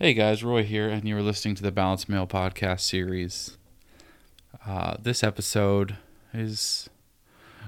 [0.00, 3.58] Hey guys, Roy here, and you're listening to the Balanced Male podcast series.
[4.64, 5.96] Uh, this episode
[6.32, 6.88] is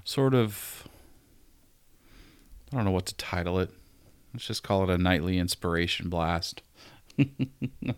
[0.04, 0.86] sort of,
[2.72, 3.70] I don't know what to title it.
[4.32, 6.62] Let's just call it a nightly inspiration blast.
[7.18, 7.26] I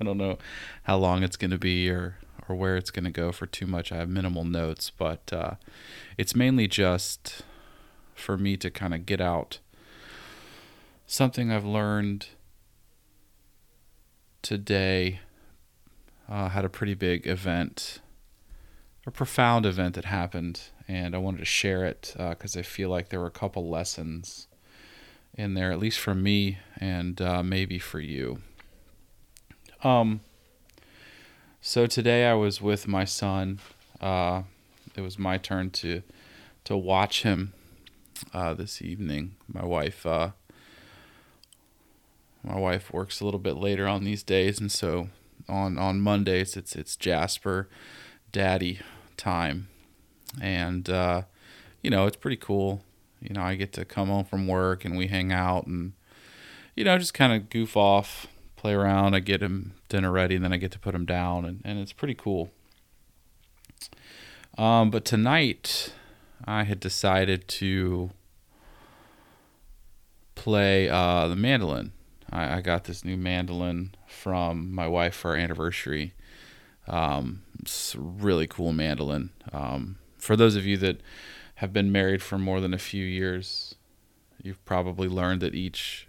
[0.02, 0.38] don't know
[0.84, 2.16] how long it's going to be or,
[2.48, 3.92] or where it's going to go for too much.
[3.92, 5.56] I have minimal notes, but uh,
[6.16, 7.42] it's mainly just
[8.14, 9.58] for me to kind of get out
[11.06, 12.28] something I've learned
[14.42, 15.20] today
[16.28, 18.00] uh, had a pretty big event,
[19.06, 22.90] a profound event that happened, and I wanted to share it because uh, I feel
[22.90, 24.48] like there were a couple lessons
[25.34, 28.38] in there, at least for me and uh, maybe for you.
[29.82, 30.20] Um.
[31.64, 33.60] So today I was with my son.
[34.00, 34.42] Uh,
[34.96, 36.02] it was my turn to
[36.64, 37.52] to watch him
[38.34, 39.36] uh, this evening.
[39.46, 40.30] My wife uh,
[42.42, 45.08] my wife works a little bit later on these days, and so
[45.48, 47.68] on on Mondays it's it's Jasper,
[48.32, 48.80] Daddy
[49.16, 49.68] time,
[50.40, 51.22] and uh,
[51.82, 52.82] you know it's pretty cool.
[53.20, 55.92] You know I get to come home from work and we hang out and
[56.74, 59.14] you know just kind of goof off, play around.
[59.14, 61.78] I get him dinner ready, and then I get to put him down, and, and
[61.78, 62.50] it's pretty cool.
[64.58, 65.92] Um, but tonight
[66.44, 68.10] I had decided to
[70.34, 71.92] play uh, the mandolin
[72.32, 76.14] I, I got this new mandolin from my wife for our anniversary.
[76.88, 79.30] Um, it's a really cool mandolin.
[79.52, 81.00] Um, for those of you that
[81.56, 83.74] have been married for more than a few years,
[84.42, 86.08] you've probably learned that each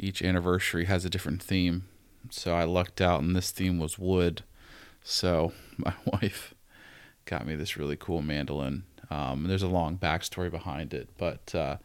[0.00, 1.88] each anniversary has a different theme.
[2.30, 4.44] So I lucked out, and this theme was wood.
[5.02, 6.54] So my wife
[7.24, 8.84] got me this really cool mandolin.
[9.10, 11.78] Um, there's a long backstory behind it, but uh,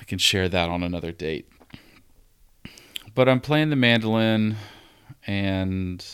[0.00, 1.48] I can share that on another date
[3.16, 4.56] but I'm playing the mandolin,
[5.26, 6.06] and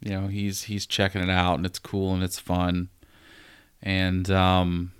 [0.00, 2.90] you know he's he's checking it out, and it's cool and it's fun,
[3.82, 4.92] and um,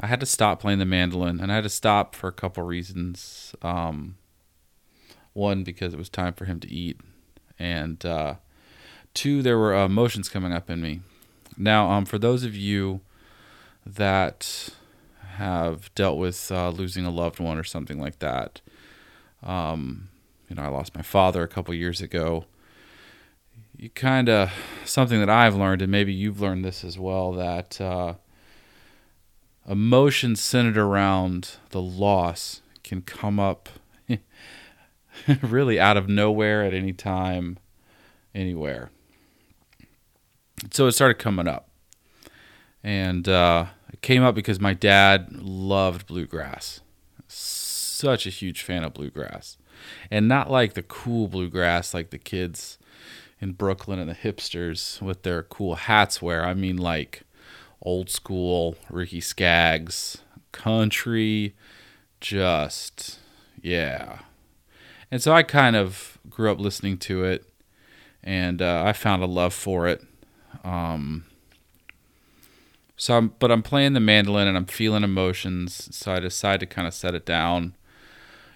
[0.00, 2.62] I had to stop playing the mandolin, and I had to stop for a couple
[2.62, 3.54] reasons.
[3.60, 4.16] Um,
[5.32, 7.00] one because it was time for him to eat,
[7.58, 8.34] and uh,
[9.14, 11.00] two there were emotions coming up in me.
[11.56, 13.00] Now, um, for those of you
[13.84, 14.68] that
[15.38, 18.60] have dealt with uh, losing a loved one or something like that,
[19.42, 20.08] um,
[20.48, 22.44] you know, I lost my father a couple years ago.
[23.76, 24.52] You kind of
[24.84, 28.14] something that I've learned, and maybe you've learned this as well, that uh,
[29.68, 33.68] emotions centered around the loss can come up
[35.42, 37.58] really out of nowhere at any time,
[38.34, 38.90] anywhere.
[40.70, 41.70] So it started coming up.
[42.84, 46.81] And uh, it came up because my dad loved bluegrass
[48.02, 49.56] such a huge fan of bluegrass.
[50.10, 52.78] And not like the cool bluegrass like the kids
[53.40, 56.44] in Brooklyn and the hipsters with their cool hats wear.
[56.44, 57.22] I mean like
[57.80, 60.18] old school Ricky Skaggs,
[60.50, 61.54] country,
[62.20, 63.20] just
[63.62, 64.18] yeah.
[65.12, 67.44] And so I kind of grew up listening to it,
[68.24, 70.02] and uh, I found a love for it.
[70.64, 71.24] Um,
[72.96, 75.94] so, I'm, but I'm playing the mandolin and I'm feeling emotions.
[75.94, 77.74] So I decide to kind of set it down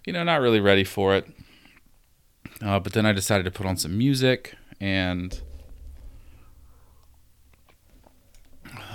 [0.06, 1.26] you know, not really ready for it.
[2.62, 5.38] Uh, but then I decided to put on some music, and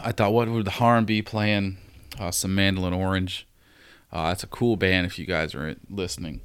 [0.04, 1.78] I thought, what would the harm be playing
[2.20, 3.46] uh, some Mandolin Orange?
[4.12, 6.42] Uh, that's a cool band if you guys are listening.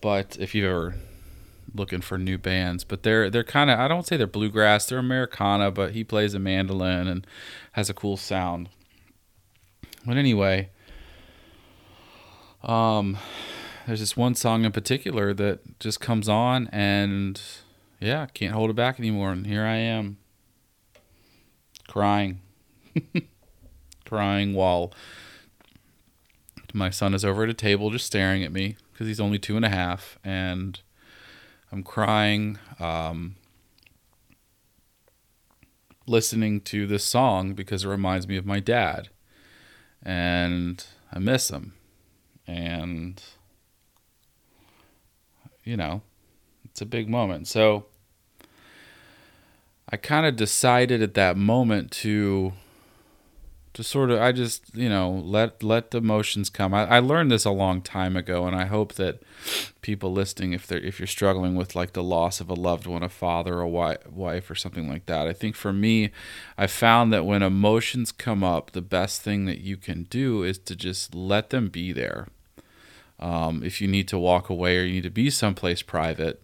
[0.00, 0.94] But if you're ever
[1.74, 4.98] looking for new bands, but they're they're kind of I don't say they're bluegrass, they're
[4.98, 7.26] Americana, but he plays a mandolin and
[7.72, 8.70] has a cool sound.
[10.06, 10.70] But anyway,
[12.62, 13.18] um,
[13.90, 17.42] there's this one song in particular that just comes on and
[17.98, 19.32] yeah, can't hold it back anymore.
[19.32, 20.16] And here I am
[21.88, 22.40] crying,
[24.04, 24.92] crying while
[26.72, 29.56] my son is over at a table just staring at me because he's only two
[29.56, 30.20] and a half.
[30.22, 30.80] And
[31.72, 33.34] I'm crying, um,
[36.06, 39.08] listening to this song because it reminds me of my dad.
[40.00, 41.74] And I miss him.
[42.46, 43.20] And
[45.70, 46.02] you know,
[46.64, 47.46] it's a big moment.
[47.46, 47.86] So
[49.88, 52.54] I kind of decided at that moment to
[53.74, 56.74] to sort of I just you know let let the emotions come.
[56.74, 59.22] I, I learned this a long time ago, and I hope that
[59.80, 63.04] people listening, if they're if you're struggling with like the loss of a loved one,
[63.04, 66.10] a father, a wife, or something like that, I think for me,
[66.58, 70.58] I found that when emotions come up, the best thing that you can do is
[70.58, 72.26] to just let them be there
[73.20, 76.42] Um, if you need to walk away or you need to be someplace private,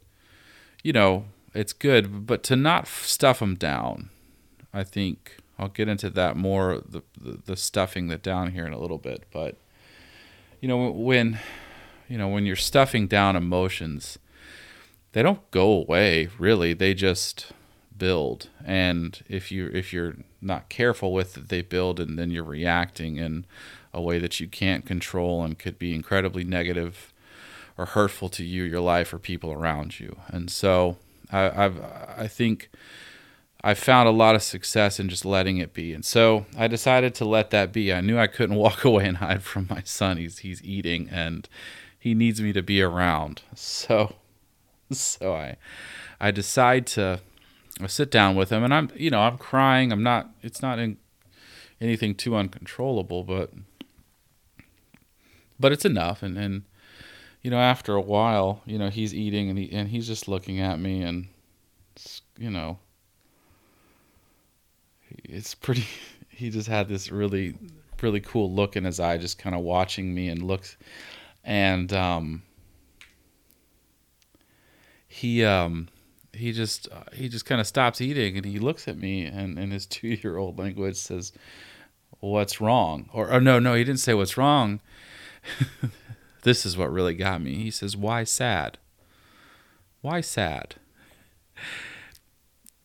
[0.83, 1.25] you know,
[1.55, 2.27] it's good.
[2.27, 4.11] But to not stuff them down,
[4.73, 8.73] I think I'll get into that more the, the, the stuffing that down here in
[8.73, 9.25] a little bit.
[9.33, 9.57] But
[10.61, 11.39] you know, when
[12.09, 14.19] you know when you're stuffing down emotions,
[15.13, 16.75] they don't go away really.
[16.75, 17.53] They just
[17.97, 22.45] build and if you if you're not careful with it they build and then you're
[22.45, 23.47] reacting in
[23.97, 27.13] a way that you can't control and could be incredibly negative
[27.77, 30.97] or hurtful to you your life or people around you and so
[31.33, 31.81] I, I've
[32.17, 32.71] I think
[33.67, 35.93] I found a lot of success in just letting it be.
[35.93, 37.93] And so I decided to let that be.
[37.93, 40.19] I knew I couldn't walk away and hide from my son.
[40.19, 41.49] He's he's eating and
[41.99, 43.43] he needs me to be around.
[43.55, 44.15] So
[44.93, 45.57] so I
[46.21, 47.21] I decide to
[47.81, 49.91] I sit down with him and I'm you know, I'm crying.
[49.91, 50.99] I'm not it's not in
[51.81, 53.51] anything too uncontrollable, but
[55.59, 56.23] but it's enough.
[56.23, 56.65] And and
[57.43, 60.61] you know, after a while, you know, he's eating and he and he's just looking
[60.61, 61.29] at me and
[62.39, 62.79] you know,
[65.25, 65.87] it's pretty
[66.29, 67.55] he just had this really
[68.03, 70.77] really cool look in his eye just kind of watching me and looks
[71.45, 72.43] and um
[75.09, 75.89] he um
[76.35, 79.59] he just uh, he just kind of stops eating and he looks at me and
[79.59, 81.33] in his 2-year-old language says
[82.21, 83.09] what's wrong?
[83.13, 84.81] Or, or no no he didn't say what's wrong
[86.43, 88.79] this is what really got me he says why sad
[90.01, 90.77] why sad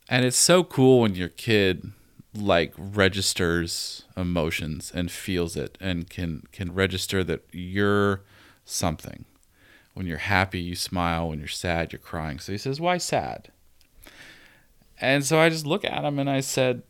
[0.09, 1.91] and it's so cool when your kid
[2.33, 8.21] like registers emotions and feels it and can can register that you're
[8.65, 9.25] something.
[9.93, 11.29] When you're happy, you smile.
[11.29, 12.39] When you're sad, you're crying.
[12.39, 13.51] So he says, "Why sad?"
[14.99, 16.83] And so I just look at him and I said,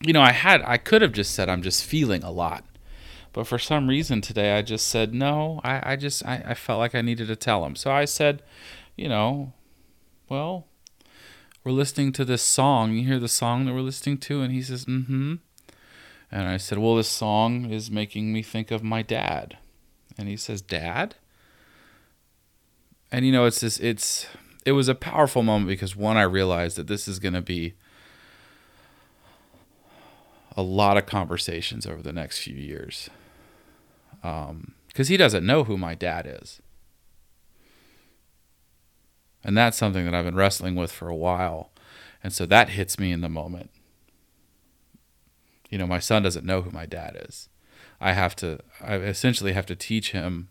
[0.00, 2.64] you know, I had I could have just said I'm just feeling a lot.
[3.32, 6.78] But for some reason today I just said no, I, I just I, I felt
[6.78, 7.76] like I needed to tell him.
[7.76, 8.42] So I said,
[8.96, 9.52] you know,
[10.28, 10.66] well,
[11.64, 12.92] we're listening to this song.
[12.92, 14.42] You hear the song that we're listening to?
[14.42, 15.34] And he says, mm hmm.
[16.30, 19.58] And I said, well, this song is making me think of my dad.
[20.16, 21.14] And he says, dad?
[23.12, 24.26] And you know, it's this, it's,
[24.64, 27.74] it was a powerful moment because one, I realized that this is going to be
[30.56, 33.10] a lot of conversations over the next few years.
[34.22, 34.74] Because um,
[35.08, 36.62] he doesn't know who my dad is.
[39.44, 41.72] And that's something that I've been wrestling with for a while.
[42.22, 43.70] And so that hits me in the moment.
[45.68, 47.48] You know, my son doesn't know who my dad is.
[48.00, 50.48] I have to, I essentially have to teach him,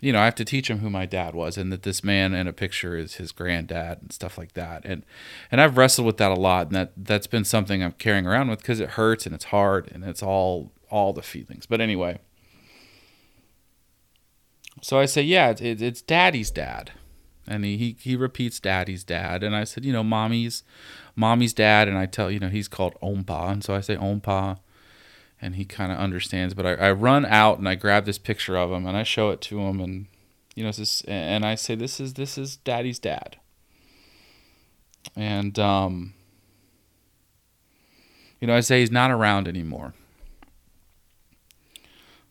[0.00, 2.32] you know, I have to teach him who my dad was and that this man
[2.32, 4.84] in a picture is his granddad and stuff like that.
[4.84, 5.04] And,
[5.50, 6.68] and I've wrestled with that a lot.
[6.68, 9.90] And that, that's been something I'm carrying around with because it hurts and it's hard
[9.92, 11.66] and it's all, all the feelings.
[11.66, 12.18] But anyway,
[14.82, 16.92] so I say, yeah, it, it's daddy's dad.
[17.46, 19.42] And he, he, he repeats daddy's dad.
[19.42, 20.62] And I said, you know, mommy's
[21.16, 21.88] mommy's dad.
[21.88, 23.50] And I tell, you know, he's called Ompa.
[23.50, 24.58] And so I say Ompa.
[25.40, 26.52] And he kind of understands.
[26.54, 29.30] But I, I run out and I grab this picture of him and I show
[29.30, 29.80] it to him.
[29.80, 30.06] And,
[30.54, 33.36] you know, this, and I say, this is, this is daddy's dad.
[35.16, 36.14] And, um,
[38.40, 39.94] you know, I say he's not around anymore.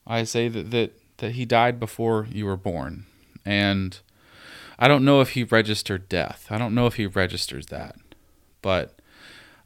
[0.07, 3.05] I say that, that that he died before you were born.
[3.45, 3.99] And
[4.79, 6.47] I don't know if he registered death.
[6.49, 7.95] I don't know if he registers that.
[8.61, 8.99] But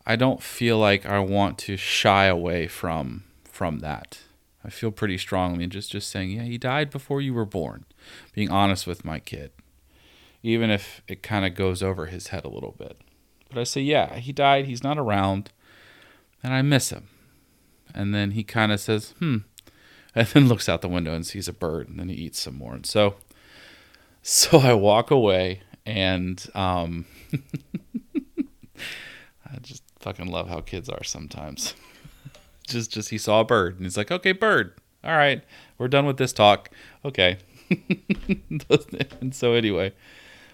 [0.06, 4.20] I don't feel like I want to shy away from from that.
[4.64, 7.86] I feel pretty strongly just just saying, yeah, he died before you were born.
[8.34, 9.52] Being honest with my kid.
[10.44, 13.00] Even if it kind of goes over his head a little bit.
[13.50, 14.66] But I say, yeah, he died.
[14.66, 15.52] He's not around.
[16.44, 17.10] And I miss him.
[17.94, 19.38] And then he kind of says, hmm,
[20.16, 22.56] and then looks out the window and sees a bird and then he eats some
[22.58, 22.74] more.
[22.74, 23.16] And so
[24.24, 27.06] so i walk away and um
[28.38, 31.74] i just fucking love how kids are sometimes.
[32.68, 34.74] Just just he saw a bird and he's like okay bird.
[35.04, 35.44] All right.
[35.78, 36.70] We're done with this talk.
[37.04, 37.38] Okay.
[39.20, 39.94] And so anyway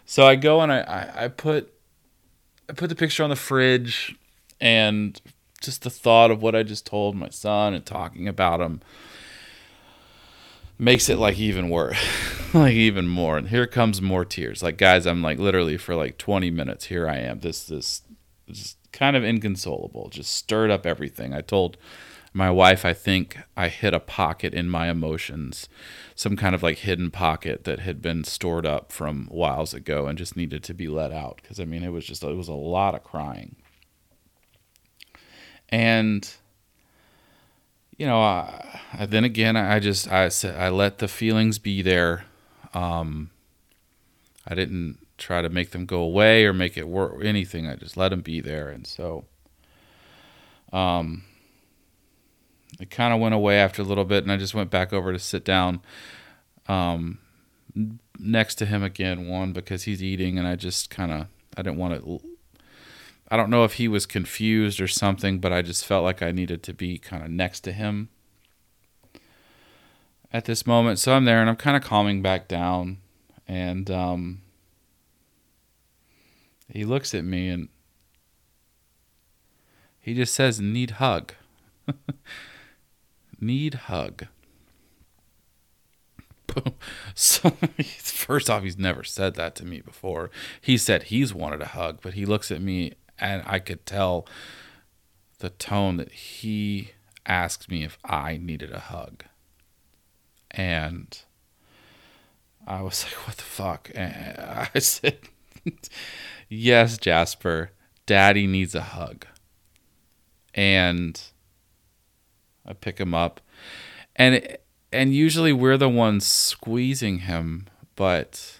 [0.07, 1.71] so i go and I, I i put
[2.67, 4.15] i put the picture on the fridge
[4.59, 5.21] and
[5.61, 8.81] just the thought of what i just told my son and talking about him
[10.77, 11.97] makes it like even worse
[12.53, 13.37] like even more.
[13.37, 14.63] And here comes more tears.
[14.63, 17.39] Like guys i'm like literally for like 20 minutes here i am.
[17.39, 18.01] This this
[18.49, 21.33] just kind of inconsolable just stirred up everything.
[21.33, 21.77] I told
[22.33, 25.67] my wife i think i hit a pocket in my emotions
[26.13, 30.19] some kind of like hidden pocket that had been stored up from whiles ago and
[30.19, 32.53] just needed to be let out because i mean it was just it was a
[32.53, 33.55] lot of crying.
[35.69, 36.29] And
[37.97, 42.25] you know, I, then again, I just I said I let the feelings be there.
[42.73, 43.31] Um,
[44.47, 47.67] I didn't try to make them go away or make it work or anything.
[47.67, 49.25] I just let them be there, and so
[50.71, 51.23] um,
[52.79, 55.11] it kind of went away after a little bit, and I just went back over
[55.11, 55.81] to sit down
[56.67, 57.17] um,
[58.19, 59.27] next to him again.
[59.27, 61.27] One because he's eating, and I just kind of
[61.57, 62.21] I didn't want to.
[63.29, 66.31] I don't know if he was confused or something, but I just felt like I
[66.31, 68.09] needed to be kind of next to him
[70.31, 70.99] at this moment.
[70.99, 72.97] So I'm there, and I'm kind of calming back down,
[73.47, 74.41] and um,
[76.69, 77.69] he looks at me and
[79.99, 81.33] he just says, "Need hug."
[83.41, 84.27] Need hug.
[87.13, 87.49] so
[87.99, 90.31] first off, he's never said that to me before.
[90.61, 94.27] He said he's wanted a hug, but he looks at me and I could tell
[95.39, 96.91] the tone that he
[97.25, 99.25] asked me if I needed a hug.
[100.51, 101.19] And
[102.65, 103.91] I was like, what the fuck?
[103.93, 104.37] And
[104.73, 105.19] I said,
[106.49, 107.71] yes, Jasper,
[108.05, 109.25] daddy needs a hug.
[110.53, 111.21] And
[112.65, 113.39] I pick him up,
[114.15, 114.57] and
[114.91, 118.56] and usually we're the ones squeezing him, but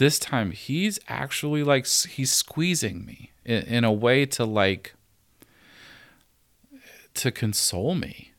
[0.00, 4.94] this time he's actually like he's squeezing me in, in a way to like
[7.12, 8.32] to console me.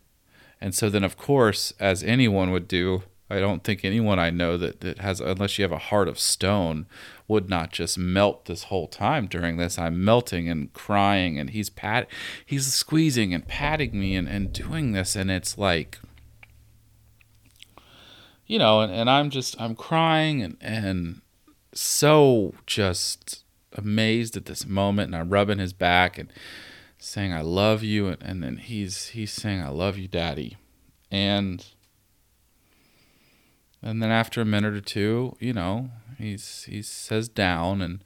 [0.59, 4.57] And so then of course, as anyone would do, I don't think anyone I know
[4.57, 6.87] that, that has, unless you have a heart of stone,
[7.27, 9.77] would not just melt this whole time during this.
[9.77, 12.07] I'm melting and crying, and he's pat,
[12.43, 15.99] he's squeezing and patting me and, and doing this, and it's like,
[18.47, 21.21] you know, and, and I'm just I'm crying and and
[21.73, 26.31] so just amazed at this moment, and I'm rubbing his back and
[26.97, 30.57] saying I love you, and, and then he's he's saying I love you, Daddy,
[31.09, 31.65] and
[33.81, 38.03] and then after a minute or two, you know, he's he says down, and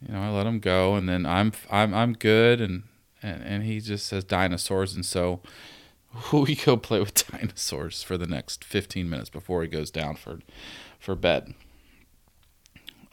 [0.00, 2.84] you know I let him go, and then I'm I'm I'm good, and
[3.22, 5.40] and, and he just says dinosaurs, and so
[6.32, 10.40] we go play with dinosaurs for the next 15 minutes before he goes down for
[10.98, 11.54] for bed.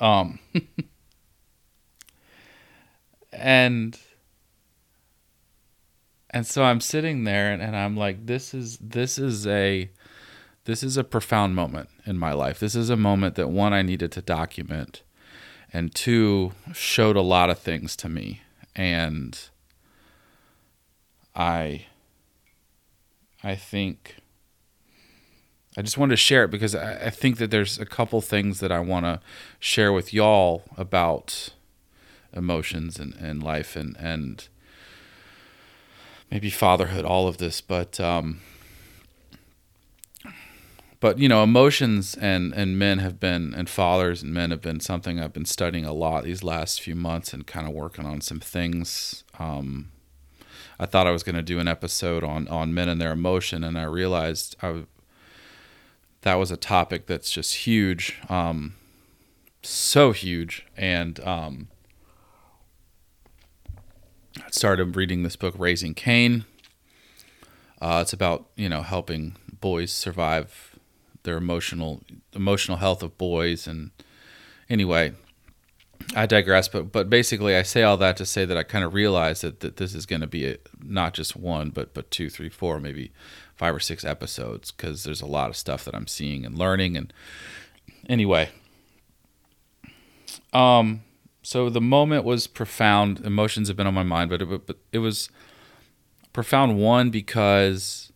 [0.01, 0.39] Um
[3.31, 3.97] and
[6.31, 9.89] and so I'm sitting there and, and I'm like this is this is a
[10.65, 12.59] this is a profound moment in my life.
[12.59, 15.03] This is a moment that one I needed to document
[15.73, 18.41] and two showed a lot of things to me
[18.75, 19.39] and
[21.35, 21.85] I
[23.43, 24.17] I think
[25.77, 28.59] I just wanted to share it because I, I think that there's a couple things
[28.59, 29.21] that I want to
[29.59, 31.49] share with y'all about
[32.33, 34.47] emotions and, and life and, and
[36.29, 37.61] maybe fatherhood, all of this.
[37.61, 38.41] But um,
[41.01, 44.79] but you know emotions and and men have been and fathers and men have been
[44.79, 48.21] something i've been studying a lot these last few months and kind of working on
[48.21, 49.91] some things um,
[50.79, 53.63] i thought i was going to do an episode on on men and their emotion
[53.63, 54.83] and i realized i
[56.21, 58.75] that was a topic that's just huge um,
[59.63, 60.65] so huge.
[60.77, 61.67] And um,
[64.37, 66.45] i started reading this book raising cain.
[67.81, 70.79] Uh, it's about you know helping boys survive
[71.23, 72.01] their emotional
[72.33, 73.67] emotional health of boys.
[73.67, 73.91] And
[74.69, 75.13] anyway
[76.15, 78.93] I digress, but but basically, I say all that to say that I kind of
[78.93, 82.29] realize that, that this is going to be a, not just one, but but two,
[82.29, 83.11] three, four, maybe
[83.61, 86.97] five or six episodes because there's a lot of stuff that I'm seeing and learning.
[86.97, 87.13] And
[88.09, 88.49] anyway,
[90.51, 91.03] um,
[91.43, 93.19] so the moment was profound.
[93.19, 95.29] Emotions have been on my mind, but it, but it was
[96.33, 98.11] profound one because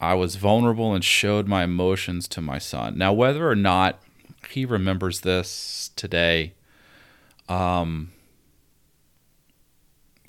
[0.00, 2.96] I was vulnerable and showed my emotions to my son.
[2.96, 4.02] Now, whether or not
[4.48, 6.54] he remembers this today,
[7.46, 8.12] um,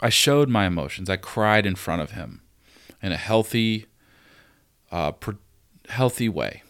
[0.01, 1.09] I showed my emotions.
[1.09, 2.41] I cried in front of him
[3.01, 3.85] in a healthy,
[4.91, 5.11] uh,
[5.89, 6.63] healthy way.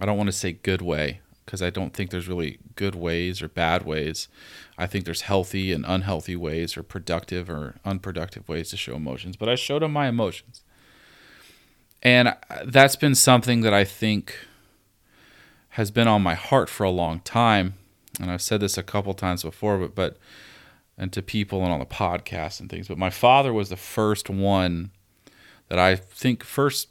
[0.00, 3.42] I don't want to say good way because I don't think there's really good ways
[3.42, 4.28] or bad ways.
[4.78, 9.36] I think there's healthy and unhealthy ways or productive or unproductive ways to show emotions.
[9.36, 10.62] But I showed him my emotions.
[12.02, 14.36] And that's been something that I think
[15.70, 17.74] has been on my heart for a long time.
[18.20, 20.18] And I've said this a couple times before, but, but,
[20.96, 22.88] and to people and on the podcast and things.
[22.88, 24.92] But my father was the first one
[25.70, 26.88] that I think, first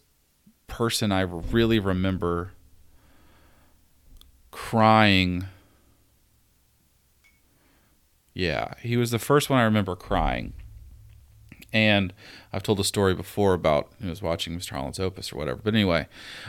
[0.67, 2.53] person I really remember
[4.51, 5.45] crying.
[8.33, 10.53] Yeah, he was the first one I remember crying.
[11.71, 12.13] And
[12.51, 14.71] I've told a story before about I was watching Mr.
[14.71, 15.59] Holland's Opus or whatever.
[15.63, 16.07] But anyway,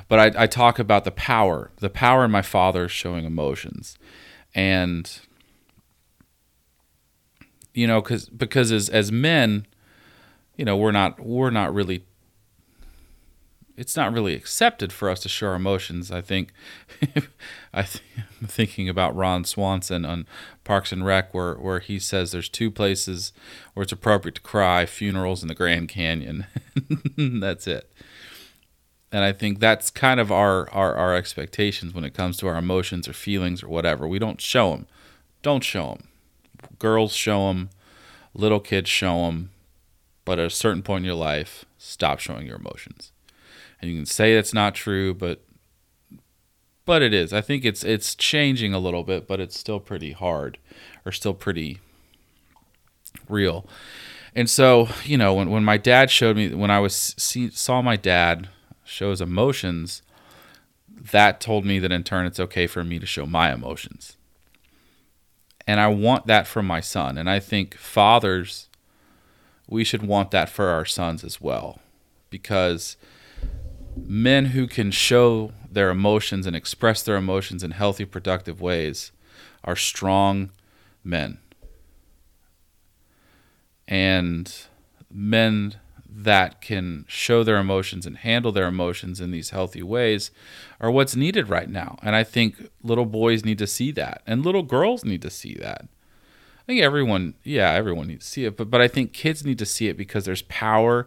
[0.09, 3.99] but I, I talk about the power, the power in my father showing emotions,
[4.55, 5.21] and
[7.75, 9.67] you know, because because as as men,
[10.57, 12.05] you know, we're not we're not really.
[13.81, 16.11] It's not really accepted for us to show our emotions.
[16.11, 16.53] I think,
[17.75, 17.87] I
[18.41, 20.27] I'm thinking about Ron Swanson on
[20.65, 23.33] Parks and Rec, where where he says there's two places
[23.75, 26.47] where it's appropriate to cry: funerals and the Grand Canyon.
[27.17, 27.91] that's it.
[29.13, 32.57] And I think that's kind of our, our our expectations when it comes to our
[32.57, 34.07] emotions or feelings or whatever.
[34.07, 34.87] We don't show them.
[35.43, 36.09] Don't show them
[36.79, 37.71] girls show them,
[38.35, 39.51] little kids show them,
[40.25, 43.10] but at a certain point in your life, stop showing your emotions.
[43.81, 45.43] And you can say it's not true, but
[46.85, 47.33] but it is.
[47.33, 50.59] I think it's it's changing a little bit, but it's still pretty hard
[51.05, 51.79] or still pretty
[53.29, 53.67] real.
[54.35, 57.83] And so, you know, when, when my dad showed me, when I was see, saw
[57.83, 58.49] my dad
[58.85, 60.03] show his emotions,
[60.89, 64.17] that told me that in turn it's okay for me to show my emotions.
[65.67, 67.17] And I want that for my son.
[67.17, 68.69] And I think fathers,
[69.69, 71.79] we should want that for our sons as well.
[72.31, 72.97] Because
[74.11, 79.13] men who can show their emotions and express their emotions in healthy, productive ways
[79.63, 80.51] are strong
[81.05, 81.39] men.
[83.87, 84.53] And
[85.09, 85.77] men
[86.09, 90.33] that can show their emotions and handle their emotions in these healthy ways
[90.81, 91.97] are what's needed right now.
[92.03, 95.55] And I think little boys need to see that, and little girls need to see
[95.61, 95.83] that.
[96.59, 99.59] I think everyone, yeah, everyone needs to see it, but but I think kids need
[99.61, 101.07] to see it because there's power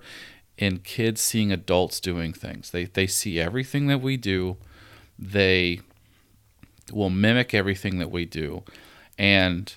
[0.57, 2.71] in kids seeing adults doing things.
[2.71, 4.57] They they see everything that we do.
[5.17, 5.81] They
[6.91, 8.63] will mimic everything that we do.
[9.17, 9.73] And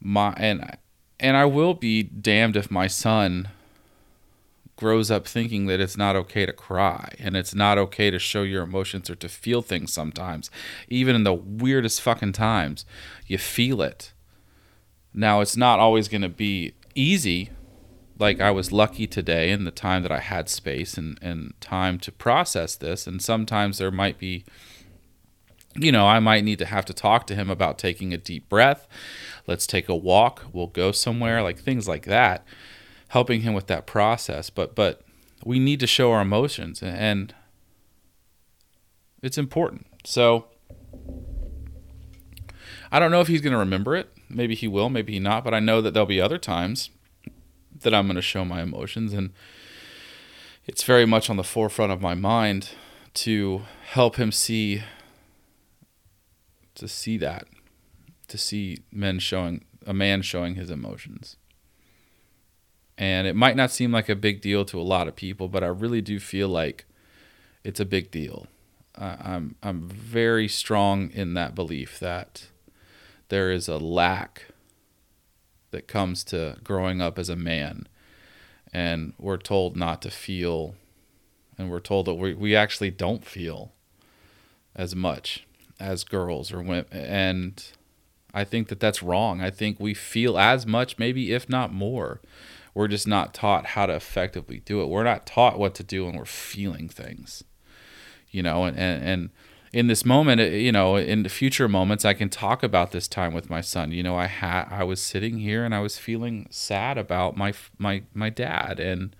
[0.00, 0.76] my and
[1.20, 3.48] and I will be damned if my son
[4.76, 8.42] grows up thinking that it's not okay to cry and it's not okay to show
[8.42, 10.50] your emotions or to feel things sometimes.
[10.88, 12.84] Even in the weirdest fucking times,
[13.28, 14.12] you feel it.
[15.14, 17.50] Now, it's not always going to be easy.
[18.22, 21.98] Like, I was lucky today in the time that I had space and, and time
[21.98, 23.06] to process this.
[23.06, 24.44] And sometimes there might be,
[25.74, 28.48] you know, I might need to have to talk to him about taking a deep
[28.48, 28.86] breath.
[29.48, 30.44] Let's take a walk.
[30.52, 32.46] We'll go somewhere, like things like that
[33.12, 34.48] helping him with that process.
[34.48, 35.02] But but
[35.44, 37.34] we need to show our emotions and
[39.22, 39.86] it's important.
[40.04, 40.46] So
[42.90, 44.08] I don't know if he's going to remember it.
[44.30, 46.88] Maybe he will, maybe he not, but I know that there'll be other times
[47.82, 49.30] that I'm going to show my emotions and
[50.66, 52.70] it's very much on the forefront of my mind
[53.14, 54.82] to help him see
[56.74, 57.46] to see that
[58.28, 61.36] to see men showing a man showing his emotions
[62.98, 65.64] and it might not seem like a big deal to a lot of people, but
[65.64, 66.84] I really do feel like
[67.64, 68.46] it's a big deal.
[68.96, 72.48] I'm I'm very strong in that belief that
[73.28, 74.51] there is a lack
[75.72, 77.88] that comes to growing up as a man,
[78.72, 80.74] and we're told not to feel,
[81.58, 83.72] and we're told that we we actually don't feel
[84.74, 85.46] as much
[85.80, 87.64] as girls or women, and
[88.32, 89.42] I think that that's wrong.
[89.42, 92.20] I think we feel as much, maybe if not more
[92.74, 94.86] we're just not taught how to effectively do it.
[94.86, 97.44] We're not taught what to do when we're feeling things,
[98.30, 99.30] you know, and, and, and
[99.72, 103.08] in this moment, uh, you know, in the future moments, I can talk about this
[103.08, 103.92] time with my son.
[103.92, 107.54] You know, I had, I was sitting here and I was feeling sad about my,
[107.78, 109.16] my, my dad and,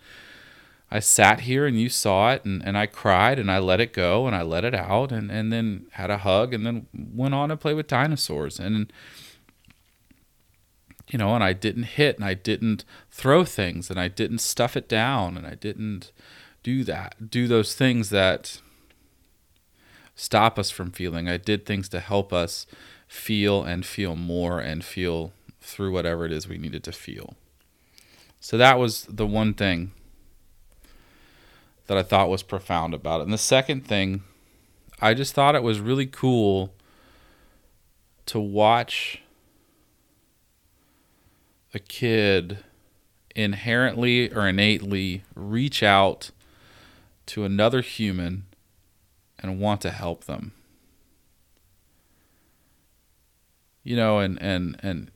[0.95, 3.95] I sat here and you saw it and, and I cried and I let it
[3.95, 7.33] go and I let it out and, and then had a hug and then went
[7.33, 8.61] on to play with dinosaurs.
[8.61, 8.93] And
[11.09, 14.77] you know, and I didn't hit and I didn't throw things and I didn't stuff
[14.77, 16.13] it down and I didn't
[16.63, 18.61] do that, do those things that
[20.15, 21.29] stop us from feeling.
[21.29, 22.67] I did things to help us
[23.09, 27.35] feel and feel more and feel through whatever it is we needed to feel.
[28.41, 29.93] So that was the one thing
[31.87, 33.25] that I thought was profound about it.
[33.25, 34.23] And the second thing,
[35.01, 36.73] I just thought it was really cool
[38.27, 39.21] to watch
[41.75, 42.59] a kid
[43.35, 46.31] inherently or innately reach out
[47.27, 48.45] to another human
[49.43, 50.53] and want to help them.
[53.83, 55.11] You know, and and and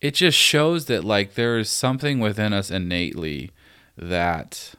[0.00, 3.50] it just shows that like there is something within us innately
[3.96, 4.74] that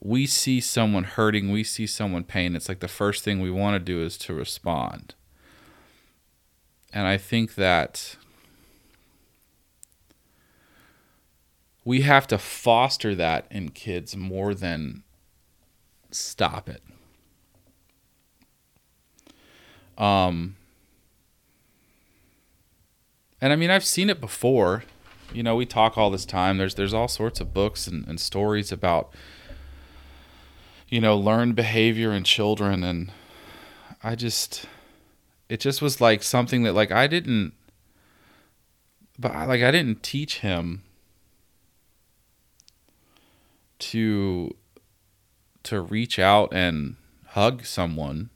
[0.00, 2.54] we see someone hurting, we see someone pain.
[2.54, 5.14] It's like the first thing we want to do is to respond
[6.94, 8.16] and I think that
[11.84, 15.02] we have to foster that in kids more than
[16.10, 16.82] stop it.
[19.98, 20.56] Um,
[23.40, 24.84] and I mean, I've seen it before.
[25.32, 26.58] You know, we talk all this time.
[26.58, 29.12] There's there's all sorts of books and, and stories about
[30.88, 33.12] you know learned behavior in children, and
[34.02, 34.66] I just
[35.48, 37.52] it just was like something that like I didn't,
[39.18, 40.82] but like I didn't teach him
[43.90, 44.54] to
[45.62, 46.96] to reach out and
[47.28, 48.30] hug someone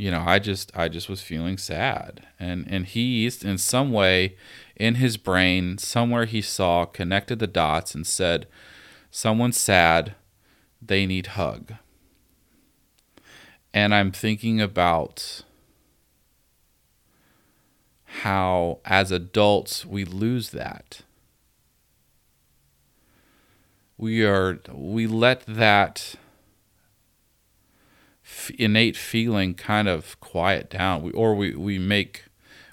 [0.00, 2.26] you know i just i just was feeling sad.
[2.38, 4.36] And and he in some way
[4.76, 8.46] in his brain somewhere he saw connected the dots and said
[9.10, 10.14] someone's sad.
[10.80, 11.74] They need hug.
[13.74, 15.42] And i'm thinking about
[18.22, 21.02] how as adults we lose that
[24.00, 26.14] we are we let that
[28.58, 31.02] innate feeling kind of quiet down.
[31.02, 32.24] We, or we, we make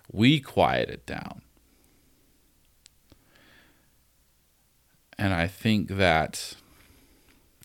[0.09, 1.41] we quiet it down.
[5.19, 6.53] And i think that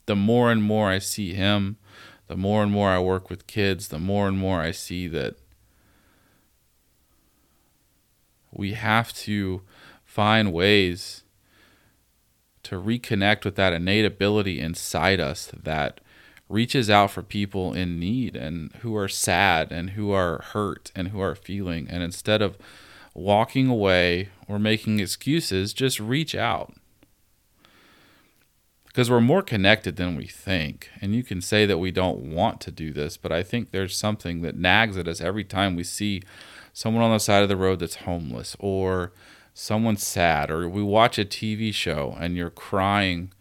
[0.07, 1.77] the more and more i see him
[2.27, 5.37] the more and more i work with kids the more and more i see that
[8.51, 9.61] we have to
[10.03, 11.22] find ways
[12.65, 16.01] to reconnect with that innate ability inside us that
[16.49, 21.09] reaches out for people in need and who are sad and who are hurt and
[21.09, 21.89] who are feeling.
[21.89, 22.59] And instead of
[23.15, 26.75] walking away or making excuses, just reach out.
[28.85, 30.91] Because we're more connected than we think.
[31.01, 33.97] And you can say that we don't want to do this, but I think there's
[33.97, 36.23] something that nags at us every time we see
[36.75, 39.13] someone on the side of the road that's homeless or
[39.55, 43.33] someone's sad or we watch a TV show and you're crying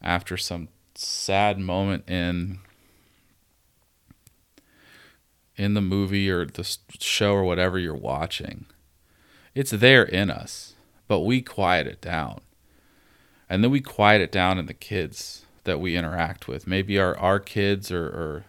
[0.00, 2.58] after some sad moment in
[5.56, 8.66] in the movie or the show or whatever you're watching.
[9.54, 10.74] It's there in us,
[11.06, 12.40] but we quiet it down.
[13.48, 16.66] And then we quiet it down in the kids that we interact with.
[16.66, 18.44] Maybe our, our kids or, or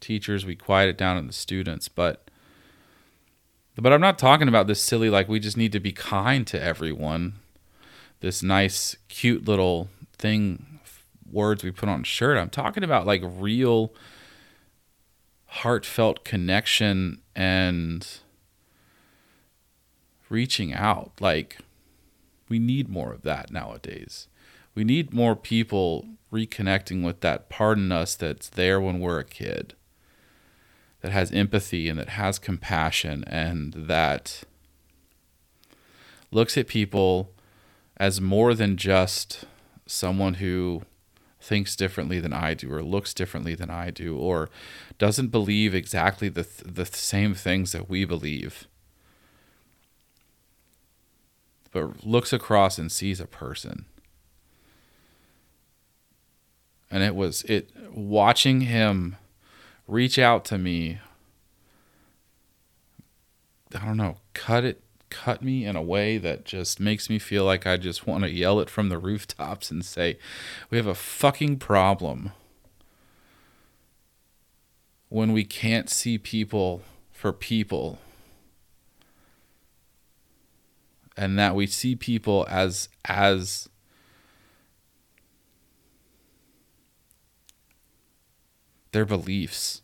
[0.00, 2.25] teachers, we quiet it down in the students, but
[3.82, 6.60] but I'm not talking about this silly, like, we just need to be kind to
[6.60, 7.34] everyone.
[8.20, 10.80] This nice, cute little thing,
[11.30, 12.38] words we put on a shirt.
[12.38, 13.92] I'm talking about like real,
[15.46, 18.08] heartfelt connection and
[20.30, 21.12] reaching out.
[21.20, 21.58] Like,
[22.48, 24.28] we need more of that nowadays.
[24.74, 29.24] We need more people reconnecting with that part in us that's there when we're a
[29.24, 29.74] kid
[31.00, 34.44] that has empathy and that has compassion and that
[36.30, 37.32] looks at people
[37.96, 39.44] as more than just
[39.86, 40.82] someone who
[41.40, 44.50] thinks differently than I do or looks differently than I do or
[44.98, 48.66] doesn't believe exactly the th- the same things that we believe
[51.76, 53.84] but looks across and sees a person.
[56.90, 59.16] And it was it watching him
[59.86, 61.00] reach out to me.
[63.74, 67.44] I don't know, cut it, cut me in a way that just makes me feel
[67.44, 70.18] like I just want to yell it from the rooftops and say,
[70.70, 72.32] we have a fucking problem
[75.08, 77.98] when we can't see people for people
[81.16, 83.68] and that we see people as as
[88.96, 89.82] their beliefs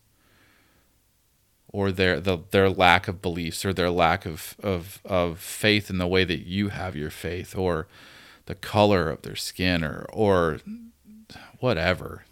[1.68, 5.98] or their the, their lack of beliefs or their lack of, of of faith in
[5.98, 7.86] the way that you have your faith or
[8.46, 10.60] the color of their skin or or
[11.60, 12.24] whatever.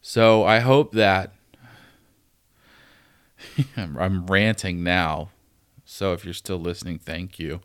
[0.00, 1.32] So I hope that
[3.76, 5.30] I'm, ranting now.
[5.84, 7.62] So if you're still listening, thank you.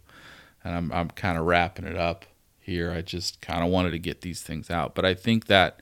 [0.63, 2.25] And I'm I'm kind of wrapping it up
[2.59, 2.91] here.
[2.91, 5.81] I just kind of wanted to get these things out, but I think that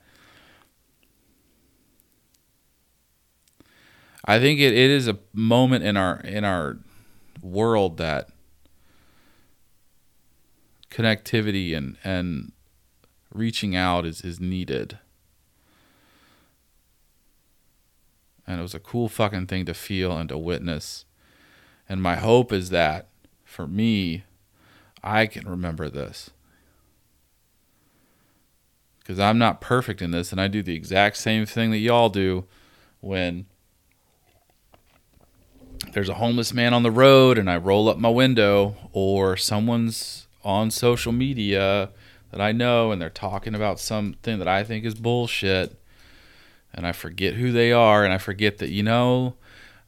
[4.28, 6.76] I think it, it is a moment in our in our
[7.40, 8.28] world that
[10.90, 12.52] connectivity and and
[13.32, 14.98] reaching out is is needed.
[18.46, 21.06] And it was a cool fucking thing to feel and to witness.
[21.88, 23.08] And my hope is that
[23.44, 24.24] for me,
[25.02, 26.30] I can remember this.
[28.98, 32.10] Because I'm not perfect in this, and I do the exact same thing that y'all
[32.10, 32.44] do
[33.00, 33.46] when
[35.92, 40.26] there's a homeless man on the road and I roll up my window, or someone's
[40.44, 41.90] on social media
[42.30, 45.78] that I know and they're talking about something that I think is bullshit,
[46.72, 49.34] and I forget who they are, and I forget that, you know,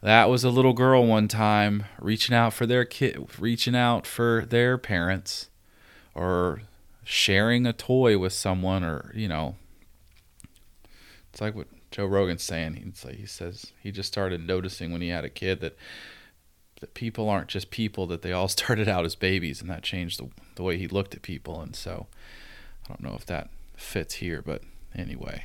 [0.03, 4.47] that was a little girl one time reaching out for their kid, reaching out for
[4.49, 5.51] their parents,
[6.15, 6.63] or
[7.05, 9.57] sharing a toy with someone, or, you know,
[11.31, 12.95] it's like what Joe Rogan's saying.
[13.05, 15.77] Like, he says he just started noticing when he had a kid that
[16.81, 20.21] that people aren't just people; that they all started out as babies, and that changed
[20.21, 21.61] the the way he looked at people.
[21.61, 22.07] And so,
[22.85, 24.63] I don't know if that fits here, but
[24.95, 25.45] anyway,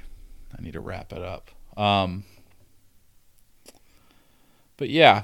[0.58, 1.52] I need to wrap it up.
[1.78, 2.24] Um,
[4.78, 5.24] but yeah,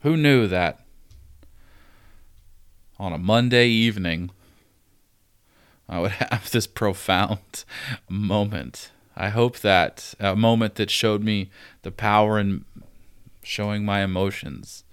[0.00, 0.80] who knew that
[2.98, 4.30] on a Monday evening
[5.88, 7.64] I would have this profound
[8.08, 8.90] moment.
[9.16, 11.50] I hope that a moment that showed me
[11.82, 12.64] the power in
[13.42, 14.84] showing my emotions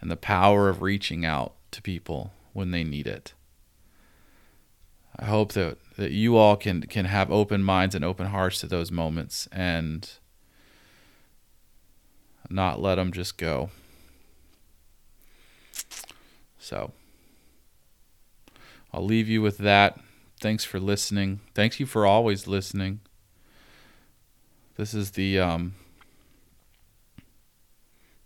[0.00, 3.32] and the power of reaching out to people when they need it.
[5.16, 8.66] I hope that, that you all can, can have open minds and open hearts to
[8.66, 10.10] those moments and
[12.50, 13.70] not let them just go.
[16.58, 16.92] So
[18.92, 19.98] I'll leave you with that.
[20.44, 21.40] Thanks for listening.
[21.54, 23.00] Thank you for always listening.
[24.76, 25.72] This is the um,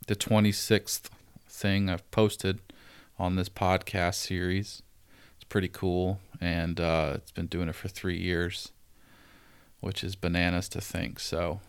[0.09, 1.11] the 26th
[1.49, 2.59] thing I've posted
[3.21, 4.83] on this podcast series.
[5.37, 8.73] It's pretty cool, and uh, it's been doing it for three years,
[9.79, 11.21] which is bananas to think.
[11.21, 11.61] So,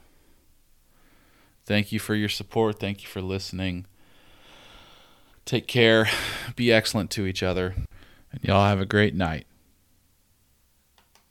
[1.64, 2.80] thank you for your support.
[2.80, 3.86] Thank you for listening.
[5.46, 6.10] Take care.
[6.56, 7.76] Be excellent to each other.
[8.32, 9.46] And y'all have a great night.